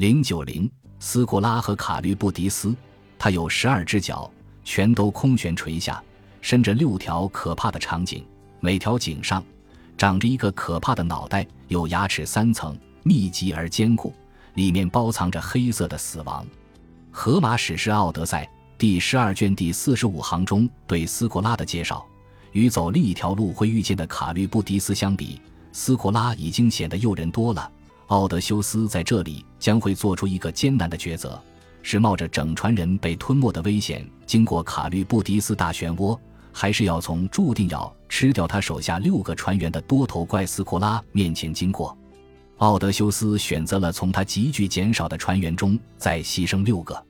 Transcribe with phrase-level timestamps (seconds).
[0.00, 0.66] 零九零，
[0.98, 2.74] 斯库拉和卡律布迪斯，
[3.18, 4.32] 他有十二只脚，
[4.64, 6.02] 全都空悬垂下，
[6.40, 8.24] 伸着六条可怕的长颈，
[8.60, 9.44] 每条颈上
[9.98, 14.14] 长着一个可怕的脑袋，有牙齿三层，密集而坚固，
[14.54, 16.46] 里面包藏着黑色的死亡。
[17.10, 18.44] 荷马史诗《奥德赛》
[18.78, 22.06] 第十二卷第四十五行中对斯库拉的介绍，
[22.52, 25.38] 与走另一条路会遇见的卡律布迪斯相比，
[25.74, 27.70] 斯库拉已经显得诱人多了。
[28.10, 31.40] 奥德修斯在这里将会做出一个艰难的抉择：
[31.80, 36.18] 是冒着整船人被吞没的危险经过卡律布迪斯大漩涡，
[36.52, 41.96] 还是要从注定要吃掉他手下六个船员的多头怪斯库拉面前经过？
[42.56, 47.06] 奥德修斯选择了从他急剧减少的船员中再牺牲六个。